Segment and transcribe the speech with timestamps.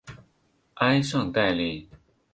[0.77, 1.87] 埃尚代利。